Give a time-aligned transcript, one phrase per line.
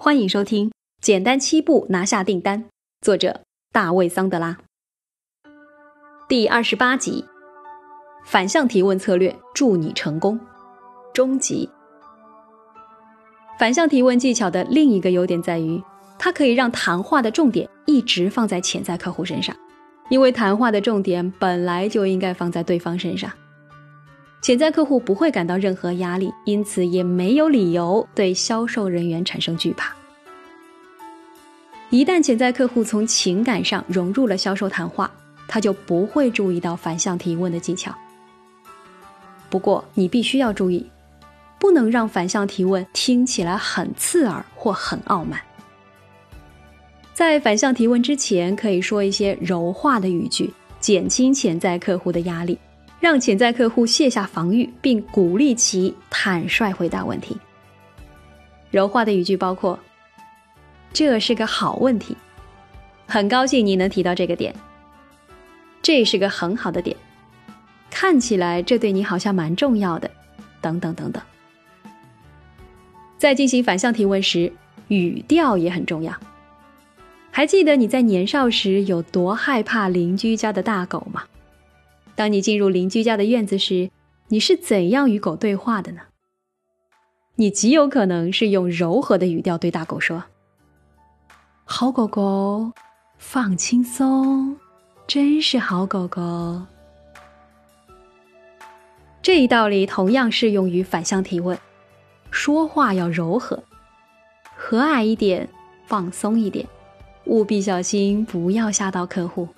[0.00, 0.70] 欢迎收听
[1.02, 2.62] 《简单七步拿下订单》，
[3.00, 3.40] 作者
[3.72, 4.56] 大卫·桑德拉。
[6.28, 7.24] 第二十八集：
[8.24, 10.38] 反向提问策略助你成功。
[11.12, 11.68] 终极。
[13.58, 15.82] 反向提问技巧的另一个优点在于，
[16.16, 19.54] 它可以让谈话的重点一直放在潜在客户身上，
[20.10, 23.28] 因为谈话的重点本来就应该放在对方身上。
[24.40, 29.94] 潜在客户不会感到任何压力，因此也没有理由对销售人员产生惧怕。
[31.90, 35.10] 一旦潜在客户从情感上融入了销售谈话，
[35.48, 37.94] 他就不会注意到反向提问的技巧。
[39.50, 40.86] 不过，你必须要注意，
[41.58, 45.40] 不能让反向提问听起来很刺耳或很傲慢。
[47.12, 52.56] 在反向提问之前，可以说一些柔化的语句，减轻潜在客户的压力。
[53.00, 57.36] 让潜在客户卸下防御，并鼓励其坦率回答问题。
[58.70, 59.78] 柔化的语句包括
[60.92, 62.16] ：“这是个好问题，
[63.06, 64.54] 很高兴你能提到这个点。
[65.80, 66.96] 这是个很好的点，
[67.90, 70.10] 看起来这对你好像蛮重要的。”
[70.60, 71.22] 等等等等。
[73.16, 74.52] 在进行反向提问时，
[74.88, 76.12] 语调也很重要。
[77.30, 81.22] 还记得你在年少时有多害怕邻居家的大狗吗？
[82.18, 83.92] 当你进入邻居家的院子时，
[84.26, 86.00] 你是怎样与狗对话的呢？
[87.36, 90.24] 你极有可能是用柔和的语调对大狗说
[91.64, 92.72] ：“好狗狗，
[93.18, 94.56] 放轻松，
[95.06, 96.60] 真是好狗狗。”
[99.22, 101.56] 这一道理同样适用于反向提问，
[102.32, 103.62] 说话要柔和、
[104.56, 105.48] 和蔼一点，
[105.86, 106.66] 放松一点，
[107.26, 109.48] 务必小心不要吓到客户。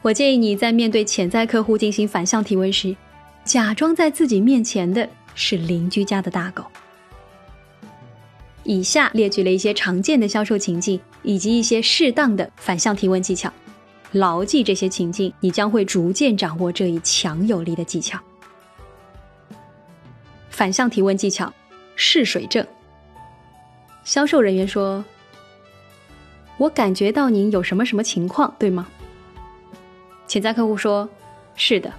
[0.00, 2.96] 我建议你在面对潜在客户进行反向提问时，
[3.44, 6.64] 假装在自己面前的是邻居家的大狗。
[8.62, 13.52] 以下列举了一些常见的销售情境以及一些适当的反向提问技巧，
[14.12, 18.18] 牢记这些情境，你将会逐渐掌握这一强有力的技巧。
[20.50, 21.52] 反向提问技巧：
[21.96, 22.66] 试水证。
[24.04, 25.04] 销售人员说
[26.58, 28.86] ：“我感觉到您有什么什么情况，对吗？”
[30.28, 31.08] 潜在客户说
[31.56, 31.90] ：“是的。”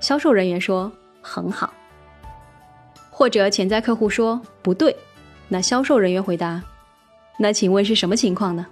[0.00, 0.90] 销售人员说
[1.20, 1.72] ：“很好。”
[3.10, 4.96] 或者潜在客户说：“不对。”
[5.48, 6.62] 那销售人员回答
[7.38, 8.66] ：“那请问是什么情况呢？”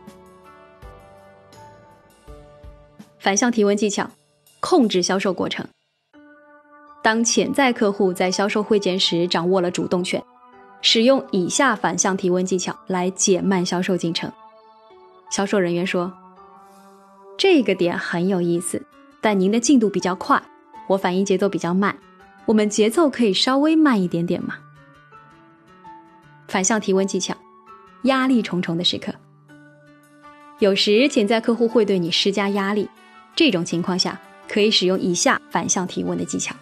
[3.19, 4.09] 反向提问技巧：
[4.61, 5.67] 控制销售过程。
[7.03, 10.23] 当潜在客户在销售会见时掌握了主动权，
[10.81, 14.33] 使用以下反向提问技巧来减慢销售进程。
[15.31, 16.11] 销售人员说。
[17.49, 18.85] 这个点很有意思，
[19.21, 20.43] 但您的进度比较快，
[20.89, 21.97] 我反应节奏比较慢，
[22.45, 24.59] 我们节奏可以稍微慢一点点吗？
[26.49, 27.37] 反向提问技巧：
[28.03, 29.15] 压力重重的时刻，
[30.59, 32.91] 有时潜在客户会对你施加压力，
[33.37, 36.53] 这种情况下可以使用以下反向提问的技巧。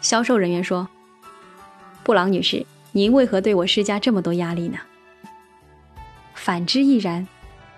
[0.00, 0.88] 销售人员说
[2.04, 4.78] ：“布朗女士，您为何对我施加这么多压力呢？”
[6.34, 7.26] 反之亦然。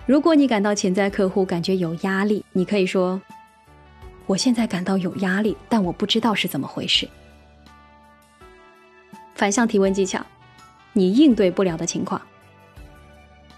[0.07, 3.21] 如果你感到潜在客户感觉有压力，你可以说
[4.27, 7.09] ：“我现在感到有压力，但我不知道是怎么回事。”
[9.35, 10.25] 反向提问技巧：
[10.93, 12.23] 你应对不了的情况。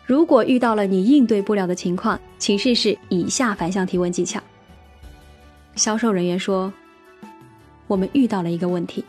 [0.06, 4.40] 如果遇到了你应对不了的情况，请试试以下反向提问技巧。
[5.76, 6.72] 销售人员说
[7.86, 9.04] ：“我们遇到了一个问题。”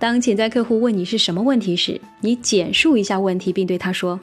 [0.00, 4.18] 当潜在客户问你是什么问题时，你简述一下问题，并对他说。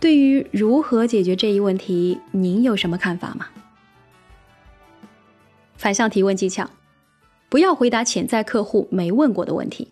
[0.00, 3.48] 对于如何解决这一问题，您有什么看法吗？
[5.76, 6.70] 反向提问技巧：
[7.48, 9.88] 不要回答潜在客户没问过的问题。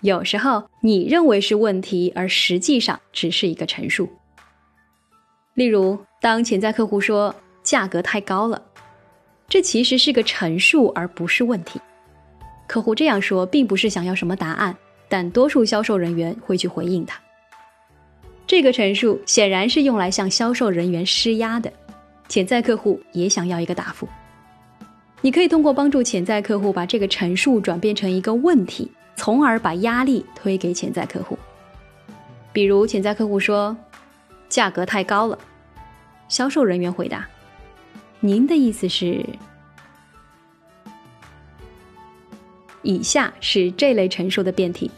[0.00, 4.08] 有时候你认为是问题，而实际上只是一个陈述。
[5.54, 8.62] 例如，当潜在客户说价格太高了，
[9.46, 11.80] 这其实是个陈述，而不是问题。
[12.66, 14.76] 客户这样说，并不是想要什么答案，
[15.08, 17.20] 但多数销售人员会去回应他。
[18.46, 21.72] 这个陈述显然是用来向销售人员施压的，
[22.28, 24.06] 潜在客户也想要一个答复。
[25.22, 31.38] 你可以通过帮助潜在客户把这个陈述转变成一个问题，从而把压力推给潜在客户。
[32.52, 33.74] 比如，潜在客户说
[34.50, 35.38] ：“价格太高了。”
[36.28, 37.26] 销售人员回答
[38.20, 39.24] ：“您的意思是？”
[42.82, 44.90] 以下是这类陈述的辩题。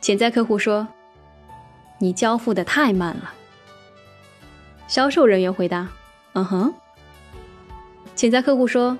[0.00, 0.86] 潜在客户说。
[2.00, 3.32] 你交付的太慢了。
[4.88, 5.88] 销售人员回答
[6.34, 6.74] ：“嗯哼。”
[8.16, 8.98] 潜在客户说：“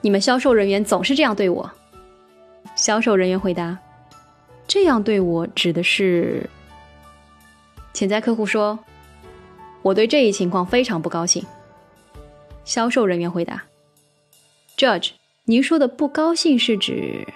[0.00, 1.70] 你们销售人员总是这样对我。”
[2.74, 3.76] 销售人员回答
[4.66, 6.48] ：“这样对我指的是？
[7.92, 8.78] 潜在客户说
[9.82, 11.44] ：“我对这一情况非常不高兴。”
[12.64, 13.64] 销售人员回答
[14.76, 15.10] ：“Judge，
[15.44, 17.26] 您说的不高兴是指？”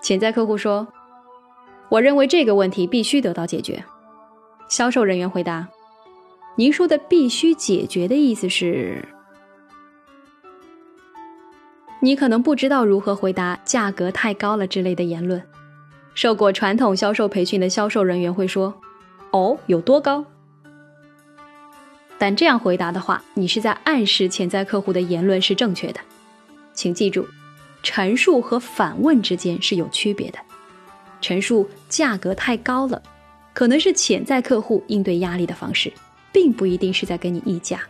[0.00, 0.88] 潜在客户说
[1.90, 3.84] ：“我认为这个问题必须得到解决。”
[4.70, 5.68] 销售人员回答
[6.56, 9.04] ：“您说的必须解决的意思是？”
[12.02, 15.42] 你可能不知道如何回答“价格太高了”之类的言论。
[16.14, 18.74] 受过传统销售培训的销售人员会说
[19.32, 20.24] ：“哦，有多高？”
[22.18, 26.00] 但这样回答的话，你是在暗示潜在客户的言论是正确的。
[26.72, 27.26] 请记住，
[27.82, 30.38] 陈述和反问之间是有区别的。
[31.20, 33.00] 陈述价格太高了，
[33.52, 35.92] 可能是潜在客户应对压力的方式，
[36.32, 37.80] 并不一定是在跟你议价。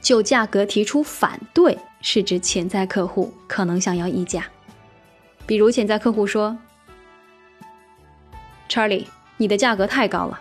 [0.00, 4.44] 就价格提出反对，是指潜在客户可能想要议价。
[5.46, 6.56] 比如，潜在客户说
[8.68, 9.06] ：“Charlie，
[9.36, 10.40] 你的价格太高了。”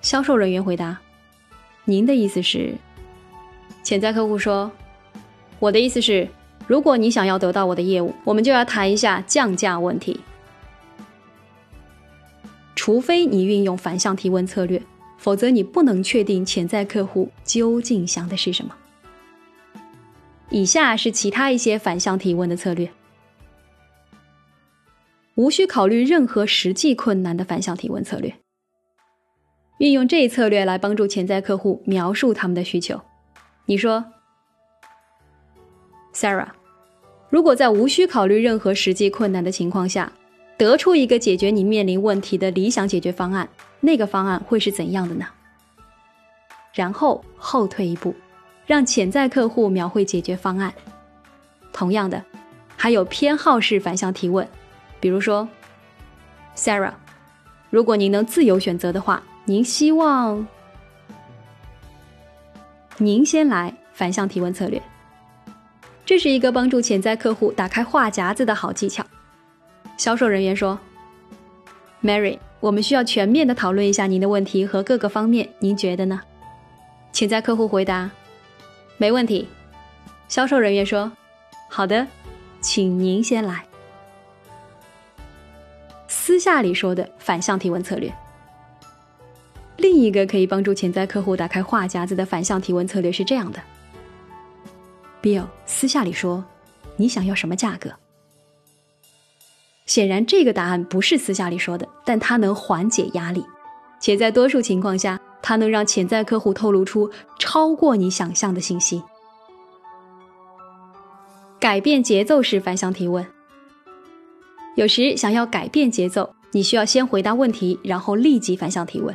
[0.00, 0.98] 销售人员回答。
[1.84, 2.74] 您的意思是，
[3.82, 4.70] 潜在客户说
[5.58, 6.28] ：“我的意思是，
[6.66, 10.20] 如果你想要得到我的业务，我们就要谈一下降价问题。
[12.82, 14.82] 除非你运用反向提问策略，
[15.16, 18.74] 否则你不能确定潜在客户究竟想的是什么。”
[20.50, 22.90] 以下是其他一些反向提问的策略：
[25.36, 28.34] 无需考虑任何实际困难的反向提问策略。
[29.78, 33.00] 运用这一策略来帮助潜在客户描述他们的需求。
[33.66, 34.04] 你说
[36.12, 36.48] ，Sarah，
[37.30, 40.12] 如果在无需考虑任何实际困难的情况下，
[40.62, 43.48] 得出一个解决你面临问题的理想解决方案，
[43.80, 45.26] 那个方案会是怎样的呢？
[46.72, 48.14] 然后后退一步，
[48.64, 50.72] 让潜在客户描绘解决方案。
[51.72, 52.22] 同样的，
[52.76, 54.46] 还有偏好式反向提问，
[55.00, 55.48] 比如说
[56.54, 56.92] ，Sarah，
[57.68, 59.20] 如果您能自由选择的话。
[59.44, 60.46] 您希望
[62.98, 64.80] 您先来反向提问策略，
[66.04, 69.04] 这是一个帮助潜在客户打开话匣子的好技巧。
[70.02, 70.76] 销售人员说
[72.02, 76.20] ：“Mary，我们需要全面的讨论一下您的问题和各个方面，您觉得呢？”
[77.14, 78.10] 潜在客户回答
[78.98, 79.46] ：“没问题。”
[80.26, 81.12] 销售人员说
[81.70, 82.04] ：“好的，
[82.60, 83.64] 请您先来。”
[86.10, 88.12] 私下里说的反向提问策略。
[89.76, 93.62] 另一个可以帮助潜在客户打开话匣子的反向提问策略是这样的
[95.22, 96.44] ：Bill 私下里说
[96.98, 97.88] ：“你想要什么价格？”
[99.94, 103.44] 显然，这个答案不是私下里说的，但它能缓解压力，
[104.00, 109.02] 且在多数情况下，它能让潜在客户透露出超过你想象的信息。
[111.60, 113.26] 改变节奏式反向提问。
[114.76, 119.14] 有时想要改变节奏，你需要先回答问题，然后立即反向提问。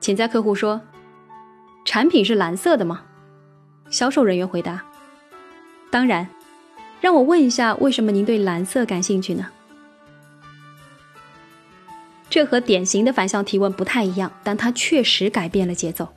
[0.00, 0.80] 潜在客户说
[1.86, 3.02] ：“产品是蓝色的吗？”
[3.88, 4.82] 销售人员回答
[5.92, 6.26] ：“当然。”
[7.00, 9.46] 让我问一下，为什么您对蓝色感兴趣呢？
[12.30, 16.08] 这和典型的反向提问不太一样，但它确实改变了节奏。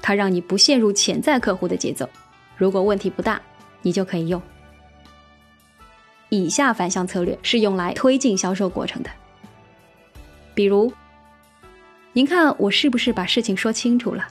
[0.00, 2.08] 它让你不陷入潜在客户的节奏。
[2.56, 3.42] 如果问题不大，
[3.82, 4.40] 你就可以用。
[6.28, 9.10] 以下反向策略是用来推进销售过程的，
[10.54, 10.92] 比如。
[12.12, 14.26] 您看我是不是把事情说清楚了？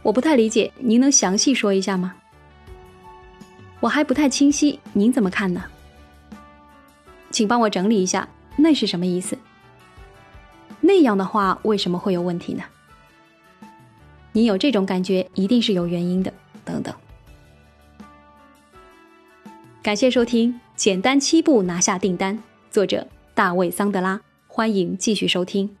[0.00, 2.14] 我不太理解，您能详细说一下吗？
[3.78, 5.64] 我还不太清晰，您怎么看呢？
[7.30, 9.36] 请帮我整理一下，那是什么意思？
[10.80, 12.64] 那样的话为什么会有问题呢？
[14.32, 16.32] 你有这种感觉，一定是有原因的。
[16.64, 16.94] 等等。
[19.82, 22.36] 感谢收听《简单七步拿下订单》，
[22.70, 25.76] 作者大卫桑德拉，欢迎继续收听。